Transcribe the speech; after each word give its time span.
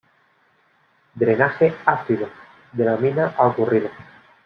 Drenaje 1.13 1.75
ácido 1.85 2.27
de 2.73 2.85
la 2.85 2.97
mina 2.97 3.35
ha 3.37 3.45
ocurrido. 3.45 3.91